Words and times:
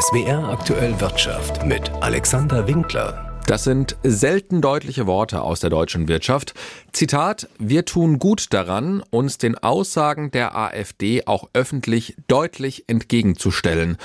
SWR 0.00 0.48
aktuell 0.48 1.00
Wirtschaft 1.00 1.66
mit 1.66 1.90
Alexander 2.00 2.68
Winkler. 2.68 3.40
Das 3.46 3.64
sind 3.64 3.96
selten 4.04 4.60
deutliche 4.60 5.08
Worte 5.08 5.42
aus 5.42 5.58
der 5.58 5.70
deutschen 5.70 6.06
Wirtschaft. 6.06 6.54
Zitat, 6.92 7.48
wir 7.58 7.84
tun 7.84 8.20
gut 8.20 8.52
daran, 8.54 9.02
uns 9.10 9.38
den 9.38 9.58
Aussagen 9.58 10.30
der 10.30 10.56
AfD 10.56 11.26
auch 11.26 11.48
öffentlich 11.52 12.14
deutlich 12.28 12.84
entgegenzustellen. 12.86 13.96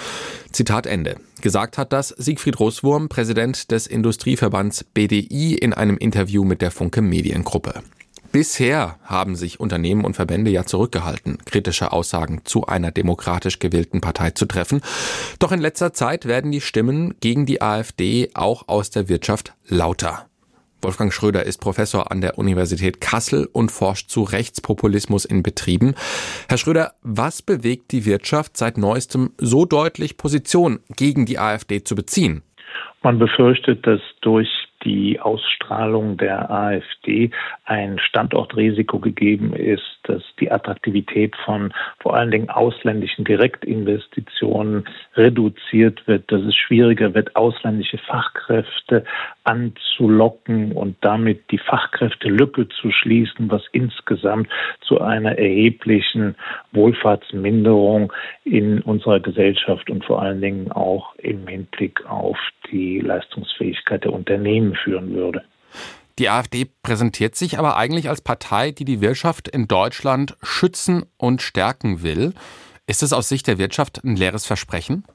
Zitat 0.51 0.87
Ende. 0.87 1.17
Gesagt 1.42 1.78
hat 1.78 1.94
das 1.94 2.10
Siegfried 2.10 2.60
Russwurm, 2.60 3.07
Präsident 3.07 3.69
des 3.69 3.85
Industrieverbands 3.85 4.85
BDI 4.85 5.53
in 5.53 5.73
einem 5.73 5.97
Interview 5.97 6.44
mit 6.44 6.63
der 6.63 6.71
Funke 6.71 7.03
Mediengruppe. 7.03 7.83
Bisher 8.34 8.96
haben 9.04 9.36
sich 9.36 9.60
Unternehmen 9.60 10.04
und 10.04 10.15
Verbände 10.15 10.50
ja 10.50 10.65
zurückgehalten, 10.65 11.38
kritische 11.46 11.94
Aussagen 11.94 12.42
zu 12.46 12.65
einer 12.65 12.90
demokratisch 12.90 13.60
gewählten 13.60 14.02
Partei 14.02 14.32
zu 14.32 14.47
treffen. 14.47 14.82
Doch 15.38 15.52
in 15.52 15.62
letzter 15.62 15.94
Zeit 15.94 16.26
werden 16.26 16.52
die 16.52 16.59
Stimmen 16.59 17.14
gegen 17.20 17.46
die 17.46 17.62
AfD 17.62 18.32
auch 18.34 18.68
aus 18.68 18.90
der 18.90 19.08
Wirtschaft 19.08 19.54
lauter. 19.68 20.26
Wolfgang 20.82 21.14
Schröder 21.14 21.44
ist 21.44 21.60
Professor 21.60 22.10
an 22.10 22.22
der 22.22 22.40
Universität 22.40 23.00
Kassel 23.00 23.48
und 23.54 23.70
forscht 23.70 24.10
zu 24.10 24.24
Rechtspopulismus 24.24 25.26
in 25.26 25.44
Betrieben. 25.44 25.94
Herr 26.50 26.58
Schröder, 26.58 26.94
was 27.04 27.44
bewegt 27.44 27.91
die 27.91 28.08
Wirtschaft 28.08 28.58
seit 28.58 28.80
neuestem 28.80 29.34
so 29.38 29.66
deutlich 29.66 30.18
Position 30.18 30.80
gegen 30.96 31.27
die 31.27 31.38
AfD 31.38 31.84
zu 31.84 31.94
beziehen? 31.94 32.41
Man 33.04 33.20
befürchtet, 33.20 33.86
dass 33.86 34.02
durch 34.22 34.50
die 34.84 35.20
Ausstrahlung 35.20 36.18
der 36.18 36.50
AfD 36.50 37.32
ein 37.66 38.00
Standortrisiko 38.00 39.00
gegeben 39.00 39.54
ist, 39.54 40.00
dass 40.04 40.22
die 40.40 40.52
Attraktivität 40.52 41.36
von 41.46 41.74
vor 42.00 42.16
allen 42.16 42.32
Dingen 42.32 42.50
ausländischen 42.50 43.26
Direktinvestitionen 43.26 44.86
reduziert 45.16 46.05
wird, 46.08 46.32
dass 46.32 46.41
es 46.41 46.55
schwieriger 46.55 47.14
wird, 47.14 47.36
ausländische 47.36 47.98
Fachkräfte 47.98 49.05
anzulocken 49.44 50.72
und 50.72 50.96
damit 51.02 51.52
die 51.52 51.58
Fachkräftelücke 51.58 52.68
zu 52.70 52.91
schließen, 52.91 53.50
was 53.52 53.63
insgesamt 53.72 54.48
zu 54.82 55.02
einer 55.02 55.38
erheblichen 55.38 56.35
Wohlfahrtsminderung 56.72 58.13
in 58.46 58.82
unserer 58.82 59.20
Gesellschaft 59.20 59.90
und 59.90 60.05
vor 60.05 60.22
allen 60.22 60.41
Dingen 60.41 60.72
auch 60.72 61.16
im 61.16 61.48
Hinblick 61.48 62.05
auf 62.05 62.38
die 62.72 63.00
Leistungsfähigkeit 63.00 64.03
der 64.03 64.13
Unternehmen 64.13 64.75
führen 64.75 65.13
würde. 65.13 65.44
Die 66.19 66.30
AfD 66.30 66.67
präsentiert 66.83 67.35
sich 67.35 67.57
aber 67.57 67.75
eigentlich 67.75 68.07
als 68.07 68.22
Partei, 68.22 68.72
die 68.72 68.85
die 68.85 69.02
Wirtschaft 69.02 69.47
in 69.47 69.67
Deutschland 69.67 70.38
schützen 70.44 71.05
und 71.17 71.41
stärken 71.41 72.03
will. 72.03 72.33
Ist 72.85 73.02
es 73.02 73.13
aus 73.13 73.30
Sicht 73.30 73.47
der 73.47 73.57
Wirtschaft 73.57 74.03
ein 74.03 74.16
leeres 74.16 74.45
Versprechen? 74.45 75.05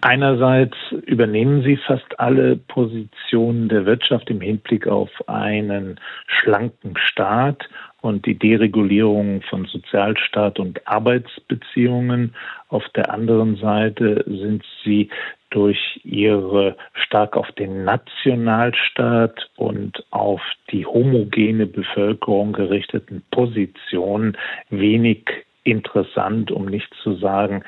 Einerseits 0.00 0.76
übernehmen 1.04 1.62
sie 1.62 1.76
fast 1.76 2.18
alle 2.18 2.56
Positionen 2.56 3.68
der 3.68 3.84
Wirtschaft 3.84 4.30
im 4.30 4.40
Hinblick 4.40 4.86
auf 4.86 5.10
einen 5.28 6.00
schlanken 6.26 6.96
Staat 6.96 7.68
und 8.00 8.24
die 8.24 8.38
Deregulierung 8.38 9.42
von 9.42 9.66
Sozialstaat 9.66 10.58
und 10.58 10.86
Arbeitsbeziehungen. 10.86 12.34
Auf 12.68 12.88
der 12.94 13.12
anderen 13.12 13.56
Seite 13.56 14.24
sind 14.26 14.64
sie 14.82 15.10
durch 15.50 16.00
ihre 16.04 16.76
stark 16.94 17.36
auf 17.36 17.50
den 17.52 17.84
Nationalstaat 17.84 19.50
und 19.56 20.04
auf 20.10 20.40
die 20.70 20.86
homogene 20.86 21.66
Bevölkerung 21.66 22.52
gerichteten 22.52 23.22
Positionen 23.30 24.38
wenig 24.70 25.28
interessant, 25.64 26.50
um 26.50 26.66
nicht 26.66 26.92
zu 27.02 27.16
sagen, 27.16 27.62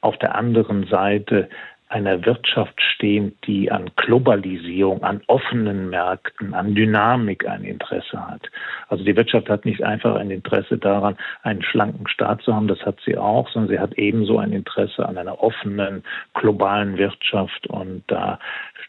auf 0.00 0.16
der 0.18 0.34
anderen 0.34 0.86
Seite 0.86 1.48
einer 1.88 2.24
Wirtschaft 2.26 2.80
stehen, 2.82 3.36
die 3.46 3.70
an 3.70 3.90
Globalisierung, 3.96 5.02
an 5.02 5.22
offenen 5.26 5.88
Märkten, 5.88 6.52
an 6.52 6.74
Dynamik 6.74 7.48
ein 7.48 7.64
Interesse 7.64 8.26
hat. 8.28 8.42
Also 8.88 9.04
die 9.04 9.16
Wirtschaft 9.16 9.48
hat 9.48 9.64
nicht 9.64 9.82
einfach 9.82 10.16
ein 10.16 10.30
Interesse 10.30 10.76
daran, 10.76 11.16
einen 11.42 11.62
schlanken 11.62 12.06
Staat 12.08 12.42
zu 12.42 12.54
haben, 12.54 12.68
das 12.68 12.80
hat 12.80 12.98
sie 13.04 13.16
auch, 13.16 13.48
sondern 13.50 13.70
sie 13.70 13.78
hat 13.78 13.94
ebenso 13.94 14.38
ein 14.38 14.52
Interesse 14.52 15.08
an 15.08 15.16
einer 15.16 15.42
offenen 15.42 16.04
globalen 16.34 16.98
Wirtschaft 16.98 17.66
und 17.68 18.02
da 18.08 18.38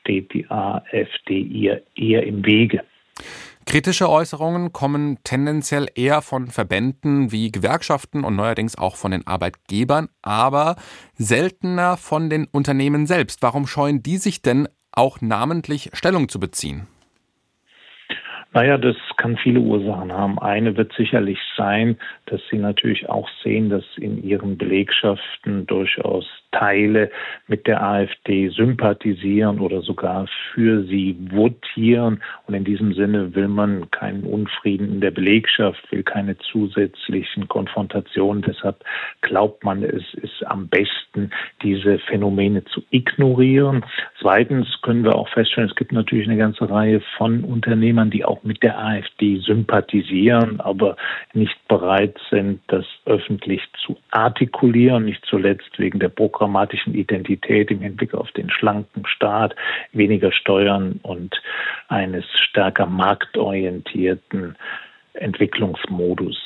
steht 0.02 0.34
die 0.34 0.50
AfD 0.50 1.40
ihr 1.40 1.82
eher 1.96 2.24
im 2.24 2.46
Wege. 2.46 2.82
Kritische 3.70 4.10
Äußerungen 4.10 4.74
kommen 4.74 5.20
tendenziell 5.24 5.90
eher 5.94 6.24
von 6.24 6.48
Verbänden 6.48 7.32
wie 7.32 7.52
Gewerkschaften 7.52 8.24
und 8.24 8.36
neuerdings 8.36 8.76
auch 8.76 8.96
von 8.96 9.12
den 9.12 9.28
Arbeitgebern, 9.28 10.10
aber 10.24 10.76
seltener 11.14 11.96
von 11.96 12.32
den 12.32 12.46
Unternehmen 12.46 13.06
selbst. 13.06 13.44
Warum 13.44 13.68
scheuen 13.68 14.02
die 14.02 14.18
sich 14.18 14.42
denn 14.42 14.68
auch 14.92 15.22
namentlich 15.22 15.92
Stellung 15.94 16.30
zu 16.30 16.40
beziehen? 16.40 16.88
Naja, 18.52 18.80
das 18.80 18.96
kann 19.18 19.38
viele 19.38 19.60
Ursachen 19.60 20.12
haben. 20.12 20.40
Eine 20.40 20.76
wird 20.76 20.92
sicherlich 20.94 21.38
sein, 21.56 21.98
dass 22.26 22.42
sie 22.50 22.58
natürlich 22.58 23.08
auch 23.08 23.30
sehen, 23.44 23.70
dass 23.70 23.84
in 23.98 24.24
ihren 24.24 24.58
Belegschaften 24.58 25.68
durchaus 25.68 26.26
Teile 26.52 27.12
mit 27.48 27.68
der 27.68 27.84
AfD 27.84 28.50
sympathisieren 28.50 29.60
oder 29.60 29.82
sogar 29.82 30.26
für 30.54 30.84
sie 30.86 31.16
votieren. 31.32 32.24
Und 32.48 32.56
in 32.56 32.64
diesem 32.64 32.94
Sinne 32.96 33.36
will 33.36 33.48
man 33.48 33.92
keinen 33.92 34.24
Unfrieden 34.24 34.94
in 34.94 35.02
der 35.02 35.12
Belegschaft, 35.12 35.80
will 35.92 36.02
keine 36.02 36.36
zusätzlichen 36.40 37.48
Konfrontationen. 37.48 38.42
Deshalb 38.42 38.84
glaubt 39.22 39.64
man, 39.64 39.84
es 39.84 40.14
ist 40.16 40.46
am 40.48 40.68
besten, 40.68 41.30
diese 41.62 42.00
Phänomene 42.00 42.66
zu 42.66 42.82
ignorieren. 42.90 43.86
Zweitens 44.22 44.68
können 44.82 45.04
wir 45.04 45.16
auch 45.16 45.30
feststellen, 45.30 45.70
es 45.70 45.76
gibt 45.76 45.92
natürlich 45.92 46.28
eine 46.28 46.38
ganze 46.38 46.70
Reihe 46.70 47.02
von 47.18 47.44
Unternehmern, 47.44 48.10
die 48.10 48.26
auch 48.26 48.44
mit 48.44 48.64
der 48.64 48.78
AfD 48.78 49.38
sympathisieren, 49.38 50.60
aber 50.60 50.98
nicht 51.34 51.56
bereit 51.68 52.18
sind, 52.30 52.62
das 52.68 52.86
öffentlich 53.06 53.62
zu 53.86 53.98
artikulieren, 54.12 55.06
nicht 55.06 55.24
zuletzt 55.26 55.78
wegen 55.78 56.00
der 56.00 56.10
Programm 56.10 56.40
programmatischen 56.40 56.96
Identität 56.96 57.70
im 57.70 57.82
Hinblick 57.82 58.14
auf 58.14 58.32
den 58.32 58.50
schlanken 58.50 59.06
Staat, 59.06 59.56
weniger 59.94 60.32
Steuern 60.32 61.00
und 61.04 61.42
eines 61.90 62.26
stärker 62.50 62.86
marktorientierten 62.86 64.56
Entwicklungsmodus. 65.14 66.38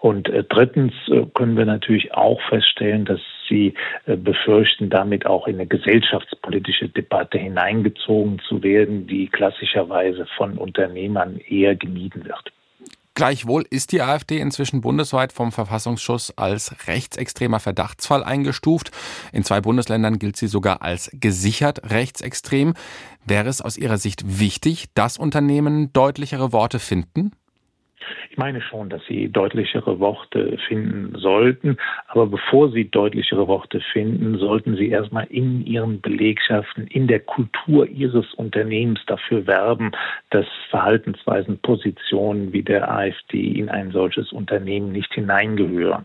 Und 0.00 0.28
äh, 0.28 0.44
drittens 0.44 0.92
äh, 1.08 1.24
können 1.34 1.56
wir 1.56 1.64
natürlich 1.64 2.12
auch 2.12 2.40
feststellen, 2.48 3.04
dass 3.04 3.20
sie 3.48 3.74
äh, 4.06 4.16
befürchten, 4.16 4.90
damit 4.90 5.26
auch 5.26 5.46
in 5.46 5.56
eine 5.56 5.66
gesellschaftspolitische 5.66 6.88
Debatte 6.88 7.38
hineingezogen 7.38 8.40
zu 8.48 8.62
werden, 8.62 9.06
die 9.06 9.28
klassischerweise 9.28 10.26
von 10.36 10.58
Unternehmern 10.58 11.38
eher 11.48 11.74
gemieden 11.74 12.24
wird. 12.24 12.52
Gleichwohl 13.16 13.64
ist 13.70 13.92
die 13.92 14.02
AfD 14.02 14.38
inzwischen 14.40 14.82
bundesweit 14.82 15.32
vom 15.32 15.50
Verfassungsschutz 15.50 16.34
als 16.36 16.86
rechtsextremer 16.86 17.60
Verdachtsfall 17.60 18.22
eingestuft. 18.22 18.90
In 19.32 19.42
zwei 19.42 19.62
Bundesländern 19.62 20.18
gilt 20.18 20.36
sie 20.36 20.48
sogar 20.48 20.82
als 20.82 21.10
gesichert 21.14 21.90
rechtsextrem. 21.90 22.74
Wäre 23.24 23.48
es 23.48 23.62
aus 23.62 23.78
Ihrer 23.78 23.96
Sicht 23.96 24.38
wichtig, 24.38 24.88
dass 24.92 25.16
Unternehmen 25.16 25.94
deutlichere 25.94 26.52
Worte 26.52 26.78
finden? 26.78 27.32
Ich 28.30 28.36
meine 28.36 28.60
schon, 28.60 28.88
dass 28.88 29.04
Sie 29.06 29.28
deutlichere 29.28 29.98
Worte 30.00 30.58
finden 30.68 31.18
sollten. 31.18 31.76
Aber 32.08 32.26
bevor 32.26 32.70
Sie 32.70 32.88
deutlichere 32.88 33.48
Worte 33.48 33.80
finden, 33.92 34.38
sollten 34.38 34.76
Sie 34.76 34.88
erstmal 34.88 35.26
in 35.26 35.66
Ihren 35.66 36.00
Belegschaften, 36.00 36.86
in 36.86 37.06
der 37.06 37.20
Kultur 37.20 37.86
Ihres 37.88 38.32
Unternehmens 38.34 39.00
dafür 39.06 39.46
werben, 39.46 39.92
dass 40.30 40.46
Verhaltensweisen, 40.70 41.58
Positionen 41.58 42.52
wie 42.52 42.62
der 42.62 42.90
AfD 42.90 43.52
in 43.52 43.68
ein 43.68 43.90
solches 43.90 44.32
Unternehmen 44.32 44.92
nicht 44.92 45.12
hineingehören. 45.14 46.04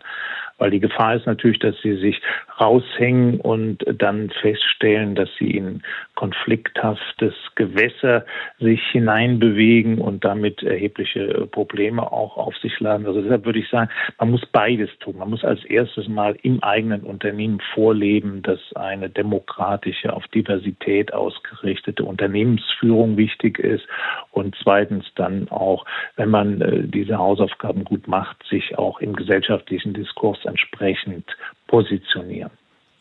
Weil 0.62 0.70
die 0.70 0.80
Gefahr 0.80 1.16
ist 1.16 1.26
natürlich, 1.26 1.58
dass 1.58 1.76
sie 1.82 1.96
sich 1.96 2.22
raushängen 2.60 3.42
und 3.42 3.84
dann 3.98 4.30
feststellen, 4.30 5.16
dass 5.16 5.28
sie 5.40 5.50
in 5.50 5.82
konflikthaftes 6.14 7.34
Gewässer 7.56 8.28
sich 8.60 8.80
hineinbewegen 8.92 9.98
und 9.98 10.24
damit 10.24 10.62
erhebliche 10.62 11.48
Probleme 11.52 12.12
auch 12.12 12.38
auf 12.38 12.56
sich 12.58 12.80
laden. 12.80 13.08
Also 13.08 13.24
deshalb 13.24 13.44
würde 13.44 13.58
ich 13.58 13.70
sagen, 13.70 13.90
man 14.20 14.30
muss 14.30 14.46
beides 14.52 14.92
tun. 15.00 15.18
Man 15.18 15.32
muss 15.32 15.44
als 15.44 15.66
erstes 15.66 16.08
mal 16.08 16.38
im 16.44 16.62
eigenen 16.62 17.02
Unternehmen 17.02 17.60
vorleben, 17.74 18.44
dass 18.44 18.60
eine 18.76 19.10
demokratische, 19.10 20.14
auf 20.14 20.28
Diversität 20.28 21.12
ausgerichtete 21.12 22.04
Unternehmensführung 22.04 23.18
wichtig 23.18 23.58
ist 23.58 23.88
und 24.30 24.56
zweitens 24.62 25.06
dann 25.16 25.50
auch, 25.50 25.86
wenn 26.18 26.30
man 26.30 26.62
äh, 26.62 26.84
diese 26.84 27.18
Hausaufgaben 27.18 27.84
gut 27.84 28.08
macht, 28.08 28.38
sich 28.48 28.78
auch 28.78 29.00
im 29.00 29.16
gesellschaftlichen 29.16 29.96
Diskurs 29.96 30.46
entsprechend 30.52 31.26
positionieren. 31.68 32.52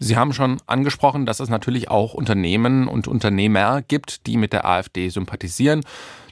Sie 0.02 0.16
haben 0.16 0.32
schon 0.32 0.56
angesprochen, 0.66 1.26
dass 1.26 1.40
es 1.40 1.50
natürlich 1.50 1.90
auch 1.90 2.14
Unternehmen 2.14 2.88
und 2.88 3.06
Unternehmer 3.06 3.82
gibt, 3.82 4.26
die 4.26 4.38
mit 4.38 4.54
der 4.54 4.64
AfD 4.64 5.10
sympathisieren. 5.10 5.82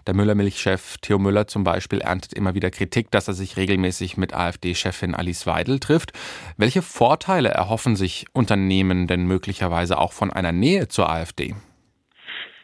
Der 0.07 0.15
Müller-Milch-Chef 0.15 0.97
Theo 1.03 1.19
Müller 1.19 1.49
zum 1.49 1.65
Beispiel 1.65 2.01
erntet 2.01 2.33
immer 2.33 2.55
wieder 2.55 2.71
Kritik, 2.71 3.11
dass 3.11 3.29
er 3.29 3.35
sich 3.35 3.59
regelmäßig 3.59 4.17
mit 4.17 4.33
AfD-Chefin 4.33 5.15
Alice 5.15 5.47
Weidel 5.47 5.81
trifft. 5.81 6.13
Welche 6.57 6.81
Vorteile 6.81 7.51
erhoffen 7.51 7.95
sich 7.95 8.25
Unternehmen 8.33 9.07
denn 9.07 9.27
möglicherweise 9.27 9.99
auch 9.99 10.13
von 10.13 10.33
einer 10.33 10.53
Nähe 10.53 10.89
zur 10.89 11.11
AfD? 11.11 11.55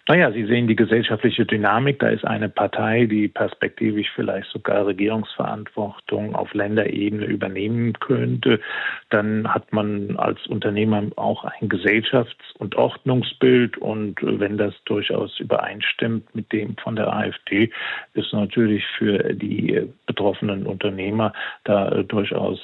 Naja, 0.06 0.30
Sie 0.32 0.44
sehen 0.44 0.66
die 0.66 0.76
gesellschaftliche 0.76 1.46
Dynamik. 1.46 1.98
Da 1.98 2.08
ist 2.08 2.26
eine 2.26 2.50
Partei, 2.50 3.06
die 3.06 3.26
perspektivisch 3.26 4.08
vielleicht 4.14 4.50
sogar 4.50 4.86
Regierungsverantwortung 4.86 6.34
auf 6.34 6.52
Länderebene 6.52 7.24
übernehmen 7.24 7.94
könnte. 7.94 8.60
Dann 9.08 9.48
hat 9.48 9.72
man 9.72 10.18
als 10.18 10.46
Unternehmer 10.46 11.04
auch 11.16 11.44
ein 11.44 11.70
Gesellschafts- 11.70 12.54
und 12.58 12.76
Ordnungsbild. 12.76 13.78
Und 13.78 14.16
wenn 14.20 14.58
das 14.58 14.74
durchaus 14.84 15.40
übereinstimmt 15.40 16.34
mit 16.34 16.52
dem 16.52 16.76
von 16.76 16.96
der 16.96 17.10
AfD, 17.10 17.70
ist 18.12 18.30
natürlich 18.34 18.84
für 18.98 19.32
die 19.32 19.88
betroffenen 20.04 20.66
Unternehmer 20.66 21.32
da 21.64 22.02
durchaus 22.02 22.60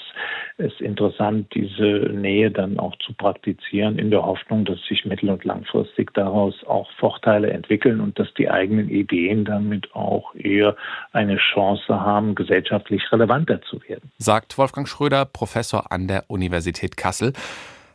es 0.59 0.79
interessant, 0.81 1.55
diese 1.55 2.11
Nähe 2.13 2.51
dann 2.51 2.79
auch 2.79 2.95
zu 2.97 3.15
praktizieren, 3.15 3.99
in 3.99 4.11
der 4.11 4.27
Hoffnung, 4.27 4.67
dass 4.67 4.79
sich 4.85 5.07
mittel- 5.07 5.31
und 5.31 5.43
langfristig 5.45 6.13
daraus 6.13 6.55
auch 6.67 6.91
Vorteile 6.99 7.30
Vorteile 7.31 7.53
entwickeln 7.53 8.01
und 8.01 8.19
dass 8.19 8.33
die 8.35 8.51
eigenen 8.51 8.89
Ideen 8.89 9.45
damit 9.45 9.95
auch 9.95 10.35
eher 10.35 10.77
eine 11.13 11.39
Chance 11.53 12.01
haben, 12.01 12.35
gesellschaftlich 12.35 13.03
relevanter 13.13 13.61
zu 13.63 13.81
werden. 13.87 14.11
Sagt 14.19 14.59
Wolfgang 14.59 14.89
Schröder, 14.89 15.25
Professor 15.25 15.93
an 15.93 16.09
der 16.09 16.25
Universität 16.29 16.97
Kassel. 16.97 17.33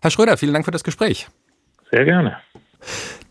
Herr 0.01 0.11
Schröder, 0.11 0.37
vielen 0.37 0.53
Dank 0.53 0.63
für 0.63 0.71
das 0.71 0.85
Gespräch. 0.85 1.27
Sehr 1.91 2.05
gerne. 2.05 2.37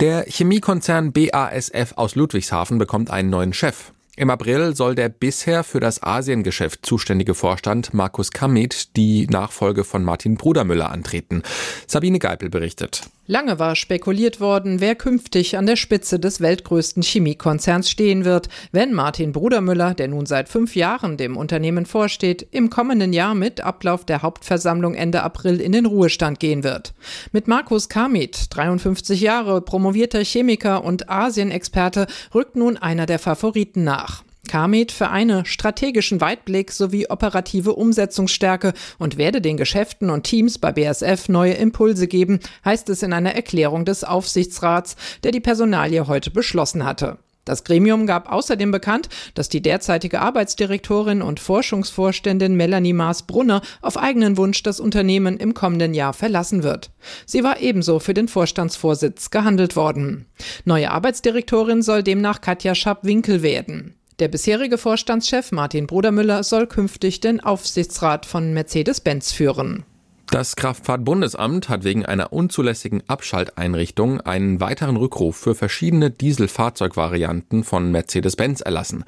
Der 0.01 0.25
Chemiekonzern 0.27 1.13
BASF 1.13 1.95
aus 1.97 2.17
Ludwigshafen 2.17 2.79
bekommt 2.79 3.11
einen 3.11 3.31
neuen 3.31 3.53
Chef. 3.53 3.93
Im 4.17 4.31
April 4.31 4.77
soll 4.77 4.95
der 4.95 5.09
bisher 5.09 5.65
für 5.65 5.81
das 5.81 6.03
Asiengeschäft 6.03 6.85
zuständige 6.85 7.35
Vorstand 7.35 7.95
Markus 7.95 8.31
Kamit 8.31 8.97
die 8.97 9.27
Nachfolge 9.27 9.85
von 9.85 10.05
Martin 10.05 10.37
Brudermüller 10.37 10.91
antreten. 10.91 11.43
Sabine 11.87 12.19
Geipel 12.19 12.51
berichtet. 12.51 13.09
Lange 13.27 13.59
war 13.59 13.75
spekuliert 13.75 14.39
worden, 14.39 14.83
wer 14.83 14.95
künftig 14.95 15.57
an 15.57 15.65
der 15.65 15.77
Spitze 15.77 16.21
des 16.21 16.43
weltgrößten 16.43 17.03
Chemiekonzerns 17.03 17.89
stehen 17.89 18.27
wird, 18.27 18.51
wenn 18.71 18.93
Martin 18.93 19.33
Brudermüller, 19.33 19.95
der 19.95 20.09
nun 20.09 20.27
seit 20.27 20.51
fünf 20.51 20.77
Jahren 20.77 21.17
dem 21.17 21.39
Unternehmen 21.39 21.87
vorsteht, 21.87 22.47
im 22.51 22.69
kommenden 22.69 23.15
Jahr 23.15 23.35
mit 23.35 23.63
Ablauf 23.63 24.05
der 24.05 24.21
Hauptversammlung 24.21 24.95
Ende 24.95 25.23
April 25.23 25.59
in 25.63 25.73
den 25.73 25.87
Ruhestand 25.87 26.39
gehen 26.39 26.65
wird. 26.65 26.93
Mit 27.33 27.49
Markus 27.49 27.89
Kamit, 27.89 28.49
53 28.51 29.23
Jahre, 29.23 29.63
promovierter 29.63 30.23
Chemiker 30.23 30.85
und 30.85 31.09
Asienexperte, 31.09 32.07
rückt 32.35 32.57
nun 32.57 32.77
einer 32.77 33.07
der 33.07 33.19
Favoriten 33.19 33.85
nach. 33.85 34.23
Kamit 34.55 34.93
vereine 34.93 35.45
strategischen 35.47 36.21
Weitblick 36.21 36.71
sowie 36.71 37.09
operative 37.09 37.73
Umsetzungsstärke 37.73 38.73
und 39.01 39.19
werde 39.19 39.41
den 39.41 39.57
Geschäften 39.57 40.11
und 40.11 40.23
Teams 40.23 40.59
bei 40.59 40.71
BSF 40.71 41.29
neue 41.29 41.55
Impulse 41.55 42.07
geben, 42.07 42.39
heißt 42.65 42.89
es 42.89 43.03
in 43.03 43.13
einer 43.13 43.35
Erklärung 43.35 43.85
des 43.85 44.05
Aufsichtsrats, 44.05 44.95
der 45.25 45.33
die 45.33 45.41
Personalie 45.41 46.07
heute 46.07 46.31
beschlossen 46.31 46.85
hatte. 46.85 47.19
Das 47.45 47.65
Gremium 47.65 48.07
gab 48.07 48.31
außerdem 48.31 48.71
bekannt, 48.71 49.09
dass 49.35 49.49
die 49.49 49.61
derzeitige 49.61 50.21
Arbeitsdirektorin 50.21 51.21
und 51.21 51.41
Forschungsvorständin 51.41 52.55
Melanie 52.55 52.93
Maas-Brunner 52.93 53.61
auf 53.83 53.97
eigenen 53.97 54.37
Wunsch 54.37 54.63
das 54.63 54.79
Unternehmen 54.79 55.37
im 55.37 55.55
kommenden 55.55 55.95
Jahr 55.95 56.13
verlassen 56.13 56.63
wird. 56.63 56.93
Sie 57.27 57.43
war 57.43 57.59
ebenso 57.59 57.99
für 57.99 58.15
den 58.15 58.29
Vorstandsvorsitz 58.29 59.31
gehandelt 59.31 59.75
worden. 59.75 60.27
Neue 60.65 60.93
Arbeitsdirektorin 60.93 61.83
soll 61.83 62.05
demnach 62.05 62.41
Katja 62.41 62.77
Schapp-Winkel 62.77 63.43
werden. 63.43 63.97
Der 64.21 64.29
bisherige 64.29 64.79
Vorstandschef 64.79 65.51
Martin 65.51 65.89
Brudermüller 65.89 66.45
soll 66.45 66.69
künftig 66.69 67.19
den 67.19 67.41
Aufsichtsrat 67.41 68.27
von 68.27 68.55
Mercedes-Benz 68.55 69.33
führen. 69.33 69.85
Das 70.31 70.55
Kraftfahrtbundesamt 70.55 71.69
hat 71.69 71.83
wegen 71.83 72.07
einer 72.07 72.33
unzulässigen 72.33 73.03
Abschalteinrichtung 73.09 74.21
einen 74.21 74.61
weiteren 74.61 74.97
Rückruf 74.97 75.37
für 75.37 75.57
verschiedene 75.57 76.13
Dieselfahrzeugvarianten 76.13 77.65
von 77.65 77.91
Mercedes-Benz 77.91 78.61
erlassen. 78.61 79.05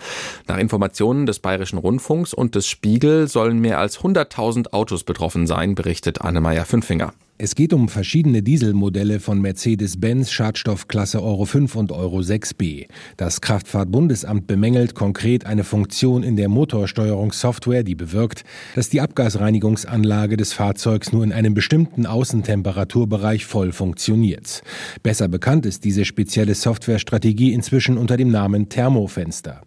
Nach 0.48 0.58
Informationen 0.58 1.24
des 1.24 1.38
Bayerischen 1.38 1.78
Rundfunks 1.78 2.34
und 2.34 2.56
des 2.56 2.66
Spiegel 2.66 3.28
sollen 3.28 3.60
mehr 3.60 3.78
als 3.78 4.00
100.000 4.00 4.72
Autos 4.72 5.04
betroffen 5.04 5.46
sein, 5.46 5.76
berichtet 5.76 6.20
Annemeier 6.20 6.64
Fünfinger. 6.64 7.12
Es 7.38 7.54
geht 7.54 7.74
um 7.74 7.90
verschiedene 7.90 8.42
Dieselmodelle 8.42 9.20
von 9.20 9.42
Mercedes-Benz 9.42 10.30
Schadstoffklasse 10.30 11.22
Euro 11.22 11.44
5 11.44 11.76
und 11.76 11.92
Euro 11.92 12.20
6b. 12.20 12.86
Das 13.18 13.42
Kraftfahrtbundesamt 13.42 14.46
bemängelt 14.46 14.94
konkret 14.94 15.44
eine 15.44 15.62
Funktion 15.62 16.22
in 16.22 16.36
der 16.36 16.48
Motorsteuerungssoftware, 16.48 17.82
die 17.82 17.94
bewirkt, 17.94 18.44
dass 18.74 18.88
die 18.88 19.02
Abgasreinigungsanlage 19.02 20.38
des 20.38 20.54
Fahrzeugs 20.54 21.12
nur 21.12 21.24
in 21.24 21.32
einem 21.34 21.52
bestimmten 21.52 22.06
Außentemperaturbereich 22.06 23.44
voll 23.44 23.72
funktioniert. 23.72 24.62
Besser 25.02 25.28
bekannt 25.28 25.66
ist 25.66 25.84
diese 25.84 26.06
spezielle 26.06 26.54
Softwarestrategie 26.54 27.52
inzwischen 27.52 27.98
unter 27.98 28.16
dem 28.16 28.30
Namen 28.30 28.70
Thermofenster. 28.70 29.60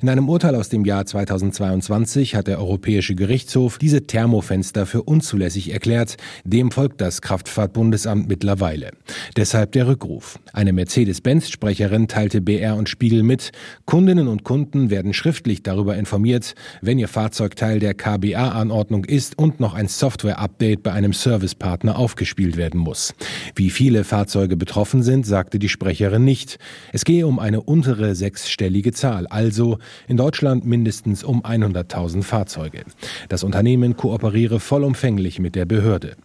In 0.00 0.08
einem 0.08 0.28
Urteil 0.28 0.56
aus 0.56 0.70
dem 0.70 0.84
Jahr 0.84 1.06
2022 1.06 2.34
hat 2.34 2.48
der 2.48 2.58
Europäische 2.58 3.14
Gerichtshof 3.14 3.78
diese 3.78 4.08
Thermofenster 4.08 4.86
für 4.86 5.04
unzulässig 5.04 5.72
erklärt. 5.72 6.16
Dem 6.44 6.72
folgt 6.72 7.00
das 7.00 7.11
das 7.12 7.20
Kraftfahrtbundesamt 7.20 8.26
mittlerweile. 8.26 8.92
Deshalb 9.36 9.72
der 9.72 9.86
Rückruf. 9.86 10.38
Eine 10.54 10.72
Mercedes-Benz-Sprecherin 10.72 12.08
teilte 12.08 12.40
BR 12.40 12.76
und 12.76 12.88
Spiegel 12.88 13.22
mit, 13.22 13.52
Kundinnen 13.84 14.28
und 14.28 14.44
Kunden 14.44 14.88
werden 14.88 15.12
schriftlich 15.12 15.62
darüber 15.62 15.96
informiert, 15.96 16.54
wenn 16.80 16.98
ihr 16.98 17.08
Fahrzeug 17.08 17.54
Teil 17.54 17.80
der 17.80 17.92
KBA-Anordnung 17.92 19.04
ist 19.04 19.36
und 19.38 19.60
noch 19.60 19.74
ein 19.74 19.88
Software-Update 19.88 20.82
bei 20.82 20.92
einem 20.92 21.12
Servicepartner 21.12 21.98
aufgespielt 21.98 22.56
werden 22.56 22.80
muss. 22.80 23.12
Wie 23.56 23.68
viele 23.68 24.04
Fahrzeuge 24.04 24.56
betroffen 24.56 25.02
sind, 25.02 25.26
sagte 25.26 25.58
die 25.58 25.68
Sprecherin 25.68 26.24
nicht. 26.24 26.58
Es 26.94 27.04
gehe 27.04 27.26
um 27.26 27.38
eine 27.38 27.60
untere 27.60 28.14
sechsstellige 28.14 28.92
Zahl, 28.92 29.26
also 29.26 29.76
in 30.08 30.16
Deutschland 30.16 30.64
mindestens 30.64 31.24
um 31.24 31.42
100.000 31.42 32.22
Fahrzeuge. 32.22 32.84
Das 33.28 33.44
Unternehmen 33.44 33.98
kooperiere 33.98 34.60
vollumfänglich 34.60 35.40
mit 35.40 35.56
der 35.56 35.66
Behörde. 35.66 36.16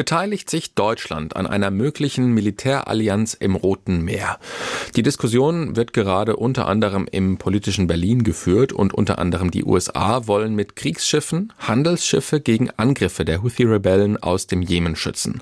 Beteiligt 0.00 0.48
sich 0.48 0.72
Deutschland 0.74 1.36
an 1.36 1.46
einer 1.46 1.70
möglichen 1.70 2.32
Militärallianz 2.32 3.34
im 3.34 3.54
Roten 3.54 4.00
Meer? 4.02 4.38
Die 4.96 5.02
Diskussion 5.02 5.76
wird 5.76 5.92
gerade 5.92 6.36
unter 6.36 6.66
anderem 6.68 7.06
im 7.12 7.36
politischen 7.36 7.86
Berlin 7.86 8.24
geführt 8.24 8.72
und 8.72 8.94
unter 8.94 9.18
anderem 9.18 9.50
die 9.50 9.62
USA 9.62 10.26
wollen 10.26 10.54
mit 10.54 10.74
Kriegsschiffen 10.74 11.52
Handelsschiffe 11.58 12.40
gegen 12.40 12.70
Angriffe 12.70 13.26
der 13.26 13.42
Houthi-Rebellen 13.42 14.16
aus 14.16 14.46
dem 14.46 14.62
Jemen 14.62 14.96
schützen. 14.96 15.40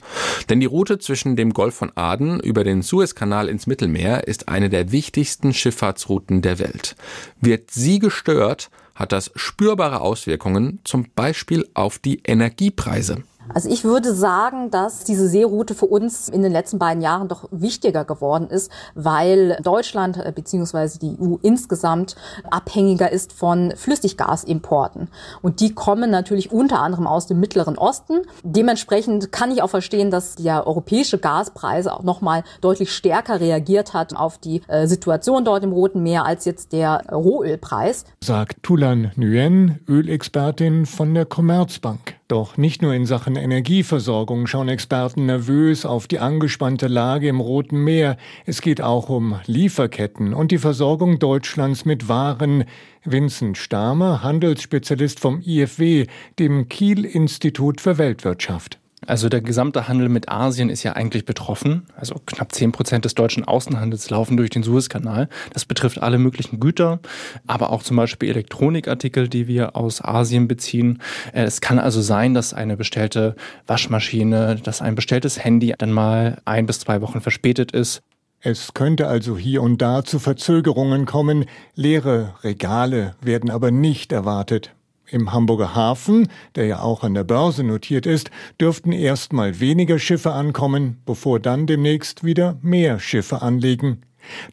Denn 0.48 0.58
die 0.58 0.66
Route 0.66 0.98
zwischen 0.98 1.36
dem 1.36 1.52
Golf 1.52 1.76
von 1.76 1.92
Aden 1.94 2.40
über 2.40 2.64
den 2.64 2.82
Suezkanal 2.82 3.48
ins 3.48 3.68
Mittelmeer 3.68 4.26
ist 4.26 4.48
eine 4.48 4.70
der 4.70 4.90
wichtigsten 4.90 5.54
Schifffahrtsrouten 5.54 6.42
der 6.42 6.58
Welt. 6.58 6.96
Wird 7.40 7.70
sie 7.70 8.00
gestört, 8.00 8.70
hat 8.96 9.12
das 9.12 9.30
spürbare 9.36 10.00
Auswirkungen, 10.00 10.80
zum 10.82 11.06
Beispiel 11.14 11.68
auf 11.74 12.00
die 12.00 12.22
Energiepreise. 12.24 13.22
Also 13.54 13.68
ich 13.68 13.84
würde 13.84 14.14
sagen, 14.14 14.70
dass 14.70 15.04
diese 15.04 15.28
Seeroute 15.28 15.74
für 15.74 15.86
uns 15.86 16.28
in 16.28 16.42
den 16.42 16.52
letzten 16.52 16.78
beiden 16.78 17.02
Jahren 17.02 17.28
doch 17.28 17.48
wichtiger 17.50 18.04
geworden 18.04 18.48
ist, 18.48 18.70
weil 18.94 19.58
Deutschland 19.62 20.16
äh, 20.18 20.32
bzw. 20.34 20.98
die 21.00 21.16
EU 21.20 21.36
insgesamt 21.42 22.16
abhängiger 22.50 23.10
ist 23.10 23.32
von 23.32 23.72
Flüssiggasimporten. 23.76 25.08
Und 25.42 25.60
die 25.60 25.74
kommen 25.74 26.10
natürlich 26.10 26.52
unter 26.52 26.80
anderem 26.80 27.06
aus 27.06 27.26
dem 27.26 27.40
Mittleren 27.40 27.78
Osten. 27.78 28.22
Dementsprechend 28.42 29.32
kann 29.32 29.50
ich 29.50 29.62
auch 29.62 29.70
verstehen, 29.70 30.10
dass 30.10 30.36
der 30.36 30.66
europäische 30.66 31.18
Gaspreise 31.18 31.92
auch 31.92 32.02
nochmal 32.02 32.44
deutlich 32.60 32.92
stärker 32.92 33.40
reagiert 33.40 33.94
hat 33.94 34.14
auf 34.14 34.38
die 34.38 34.62
äh, 34.68 34.86
Situation 34.86 35.44
dort 35.44 35.64
im 35.64 35.72
Roten 35.72 36.02
Meer 36.02 36.24
als 36.24 36.44
jetzt 36.44 36.72
der 36.72 37.04
Rohölpreis. 37.10 38.04
Sagt 38.22 38.62
Tulan 38.62 39.12
Nguyen, 39.16 39.80
Ölexpertin 39.88 40.86
von 40.86 41.14
der 41.14 41.24
Commerzbank. 41.24 42.17
Doch 42.28 42.58
nicht 42.58 42.82
nur 42.82 42.92
in 42.92 43.06
Sachen 43.06 43.36
Energieversorgung 43.36 44.46
schauen 44.46 44.68
Experten 44.68 45.24
nervös 45.24 45.86
auf 45.86 46.06
die 46.06 46.18
angespannte 46.18 46.86
Lage 46.86 47.26
im 47.26 47.40
Roten 47.40 47.82
Meer. 47.82 48.18
Es 48.44 48.60
geht 48.60 48.82
auch 48.82 49.08
um 49.08 49.40
Lieferketten 49.46 50.34
und 50.34 50.50
die 50.50 50.58
Versorgung 50.58 51.18
Deutschlands 51.18 51.86
mit 51.86 52.06
Waren. 52.06 52.64
Vincent 53.02 53.56
Stamer, 53.56 54.22
Handelsspezialist 54.22 55.20
vom 55.20 55.40
IFW, 55.40 56.04
dem 56.38 56.68
Kiel 56.68 57.06
Institut 57.06 57.80
für 57.80 57.96
Weltwirtschaft. 57.96 58.78
Also 59.06 59.28
der 59.28 59.40
gesamte 59.40 59.86
Handel 59.86 60.08
mit 60.08 60.28
Asien 60.28 60.70
ist 60.70 60.82
ja 60.82 60.94
eigentlich 60.94 61.24
betroffen. 61.24 61.86
Also 61.96 62.16
knapp 62.26 62.52
10 62.52 62.72
Prozent 62.72 63.04
des 63.04 63.14
deutschen 63.14 63.44
Außenhandels 63.44 64.10
laufen 64.10 64.36
durch 64.36 64.50
den 64.50 64.62
Suezkanal. 64.64 65.28
Das 65.52 65.64
betrifft 65.64 66.02
alle 66.02 66.18
möglichen 66.18 66.58
Güter, 66.58 66.98
aber 67.46 67.70
auch 67.70 67.82
zum 67.84 67.96
Beispiel 67.96 68.28
Elektronikartikel, 68.30 69.28
die 69.28 69.46
wir 69.46 69.76
aus 69.76 70.02
Asien 70.02 70.48
beziehen. 70.48 71.00
Äh, 71.32 71.44
es 71.44 71.60
kann 71.60 71.78
also 71.78 72.02
sein, 72.02 72.34
dass 72.34 72.54
eine 72.54 72.76
bestellte 72.76 73.36
Waschmaschine, 73.66 74.56
dass 74.56 74.82
ein 74.82 74.96
bestelltes 74.96 75.42
Handy 75.42 75.74
dann 75.78 75.92
mal 75.92 76.40
ein 76.44 76.66
bis 76.66 76.80
zwei 76.80 77.00
Wochen 77.00 77.20
verspätet 77.20 77.72
ist. 77.72 78.02
Es 78.40 78.72
könnte 78.72 79.08
also 79.08 79.36
hier 79.36 79.62
und 79.62 79.82
da 79.82 80.04
zu 80.04 80.18
Verzögerungen 80.18 81.06
kommen, 81.06 81.46
leere 81.74 82.34
Regale 82.44 83.16
werden 83.20 83.50
aber 83.50 83.72
nicht 83.72 84.12
erwartet. 84.12 84.72
Im 85.10 85.32
Hamburger 85.32 85.74
Hafen, 85.74 86.28
der 86.54 86.66
ja 86.66 86.80
auch 86.80 87.02
an 87.02 87.14
der 87.14 87.24
Börse 87.24 87.64
notiert 87.64 88.04
ist, 88.04 88.30
dürften 88.60 88.92
erstmal 88.92 89.58
weniger 89.58 89.98
Schiffe 89.98 90.32
ankommen, 90.32 90.98
bevor 91.06 91.40
dann 91.40 91.66
demnächst 91.66 92.24
wieder 92.24 92.58
mehr 92.60 93.00
Schiffe 93.00 93.40
anlegen. 93.40 94.02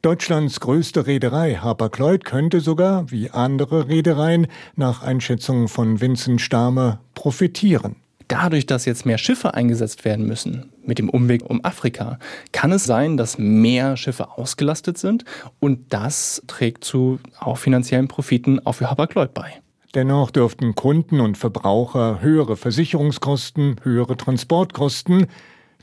Deutschlands 0.01 0.61
größte 0.61 1.07
Reederei 1.07 1.55
Hapag-Lloyd 1.55 2.23
könnte 2.23 2.61
sogar, 2.61 3.11
wie 3.11 3.31
andere 3.31 3.89
Reedereien, 3.89 4.47
nach 4.77 5.01
Einschätzung 5.01 5.67
von 5.67 5.99
Vincent 5.99 6.39
Stamer 6.39 7.01
profitieren. 7.15 7.97
Dadurch, 8.29 8.65
dass 8.65 8.85
jetzt 8.85 9.05
mehr 9.05 9.17
Schiffe 9.17 9.53
eingesetzt 9.53 10.05
werden 10.05 10.25
müssen, 10.25 10.71
mit 10.83 10.97
dem 10.97 11.09
Umweg 11.09 11.47
um 11.47 11.63
Afrika, 11.63 12.17
kann 12.53 12.71
es 12.71 12.85
sein, 12.85 13.17
dass 13.17 13.37
mehr 13.37 13.97
Schiffe 13.97 14.37
ausgelastet 14.37 14.97
sind 14.97 15.25
und 15.59 15.93
das 15.93 16.41
trägt 16.47 16.85
zu 16.85 17.19
auch 17.39 17.57
finanziellen 17.57 18.07
Profiten 18.07 18.65
auch 18.65 18.73
für 18.73 18.89
Hapag-Lloyd 18.89 19.33
bei. 19.33 19.61
Dennoch 19.95 20.29
dürften 20.29 20.75
Kunden 20.75 21.21
und 21.21 21.37
Verbraucher 21.37 22.21
höhere 22.21 22.57
Versicherungskosten, 22.57 23.77
höhere 23.83 24.17
Transportkosten 24.17 25.27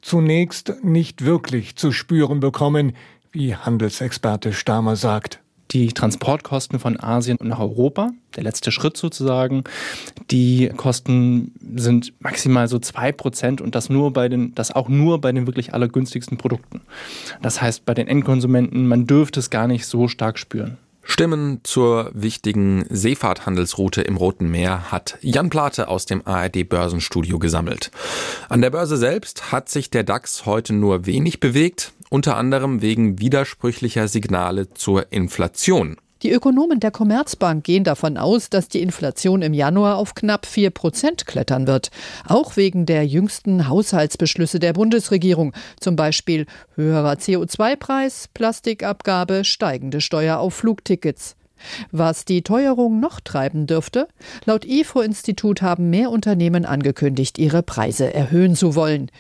zunächst 0.03 0.75
nicht 0.83 1.25
wirklich 1.25 1.77
zu 1.77 1.93
spüren 1.93 2.41
bekommen, 2.41 2.93
wie 3.31 3.57
Handelsexperte 3.57 4.53
Stamer 4.53 4.97
sagt 4.97 5.41
die 5.73 5.89
Transportkosten 5.89 6.79
von 6.79 7.01
Asien 7.01 7.39
nach 7.41 7.59
Europa, 7.59 8.11
der 8.37 8.43
letzte 8.43 8.71
Schritt 8.71 8.97
sozusagen, 8.97 9.65
die 10.31 10.71
Kosten 10.77 11.53
sind 11.75 12.13
maximal 12.21 12.69
so 12.69 12.79
zwei 12.79 13.11
Prozent 13.11 13.61
und 13.61 13.75
das 13.75 13.89
nur 13.89 14.13
bei 14.13 14.29
den, 14.29 14.55
das 14.55 14.71
auch 14.71 14.89
nur 14.89 15.21
bei 15.21 15.33
den 15.33 15.47
wirklich 15.47 15.73
allergünstigsten 15.73 16.37
Produkten. 16.37 16.83
Das 17.41 17.63
heißt, 17.63 17.87
bei 17.87 17.95
den 17.95 18.07
Endkonsumenten, 18.07 18.87
man 18.87 19.07
dürfte 19.07 19.41
es 19.41 19.49
gar 19.49 19.67
nicht 19.67 19.87
so 19.87 20.09
stark 20.09 20.39
spüren. 20.39 20.77
Stimmen 21.03 21.61
zur 21.63 22.11
wichtigen 22.15 22.85
Seefahrthandelsroute 22.89 24.03
im 24.03 24.17
Roten 24.17 24.51
Meer 24.51 24.93
hat 24.93 25.19
Jan 25.21 25.51
Plate 25.51 25.89
aus 25.89 26.07
dem 26.07 26.27
ARD 26.27 26.69
Börsenstudio 26.69 27.39
gesammelt. 27.39 27.91
An 28.49 28.63
der 28.63 28.71
Börse 28.71 28.97
selbst 28.97 29.53
hat 29.53 29.69
sich 29.69 29.91
der 29.91 30.05
DAX 30.05 30.47
heute 30.47 30.73
nur 30.73 31.07
wenig 31.07 31.41
bewegt 31.41 31.93
unter 32.13 32.37
anderem 32.37 32.83
wegen 32.83 33.21
widersprüchlicher 33.21 34.07
Signale 34.07 34.69
zur 34.75 35.13
Inflation. 35.13 35.97
Die 36.23 36.31
Ökonomen 36.31 36.79
der 36.79 36.93
Commerzbank 36.93 37.65
gehen 37.65 37.83
davon 37.83 38.17
aus, 38.17 38.49
dass 38.49 38.69
die 38.69 38.81
Inflation 38.81 39.43
im 39.43 39.53
Januar 39.53 39.97
auf 39.97 40.15
knapp 40.15 40.47
4 40.47 40.71
Prozent 40.71 41.27
klettern 41.27 41.67
wird. 41.67 41.91
Auch 42.29 42.57
wegen 42.57 42.87
der 42.87 43.05
jüngsten 43.05 43.69
Haushaltsbeschlüsse 43.69 44.61
der 44.61 44.73
Bundesregierung. 44.73 45.53
Zum 45.81 45.97
Beispiel 45.97 46.47
höherer 46.77 47.15
CO2-Preis, 47.15 48.29
Plastikabgabe, 48.35 49.45
steigende 49.45 50.01
Steuer 50.01 50.39
auf 50.39 50.55
Flugtickets. 50.55 51.35
Was 51.91 52.25
die 52.25 52.43
Teuerung 52.43 53.01
noch 53.01 53.21
treiben 53.21 53.67
dürfte? 53.67 54.09
Laut 54.45 54.65
IFO-Institut 54.65 55.63
haben 55.63 55.91
mehr 55.91 56.11
Unternehmen 56.11 56.65
angekündigt, 56.65 57.39
ihre 57.39 57.63
Preise 57.63 58.13
erhöhen 58.13 58.57
zu 58.57 58.75
wollen. 58.75 59.11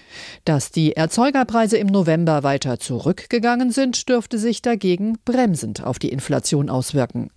Dass 0.44 0.70
die 0.70 0.92
Erzeugerpreise 0.92 1.76
im 1.76 1.88
November 1.88 2.42
weiter 2.42 2.78
zurückgegangen 2.78 3.70
sind, 3.70 4.08
dürfte 4.08 4.38
sich 4.38 4.62
dagegen 4.62 5.18
bremsend 5.24 5.84
auf 5.84 5.98
die 5.98 6.10
Inflation 6.10 6.70
auswirken. 6.70 7.30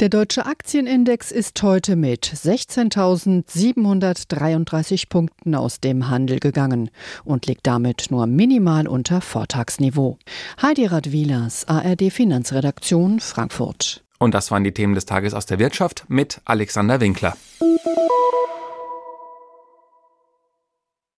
Der 0.00 0.08
deutsche 0.08 0.46
Aktienindex 0.46 1.30
ist 1.30 1.62
heute 1.62 1.94
mit 1.96 2.24
16.733 2.24 5.08
Punkten 5.08 5.54
aus 5.54 5.80
dem 5.80 6.08
Handel 6.08 6.40
gegangen 6.40 6.90
und 7.24 7.46
liegt 7.46 7.66
damit 7.66 8.06
nur 8.10 8.26
minimal 8.26 8.88
unter 8.88 9.20
Vortagsniveau. 9.20 10.16
Heidi 10.62 10.86
Radwilas, 10.86 11.68
ARD 11.68 12.10
Finanzredaktion, 12.10 13.20
Frankfurt. 13.20 14.02
Und 14.22 14.34
das 14.34 14.50
waren 14.50 14.64
die 14.64 14.72
Themen 14.72 14.94
des 14.94 15.06
Tages 15.06 15.32
aus 15.32 15.46
der 15.46 15.58
Wirtschaft 15.58 16.04
mit 16.08 16.42
Alexander 16.44 17.00
Winkler. 17.00 17.36